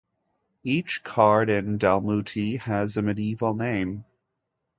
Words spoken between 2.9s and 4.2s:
a medieval name.